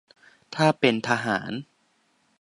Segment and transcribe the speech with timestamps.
[0.55, 1.51] ถ้าเป็นทหาร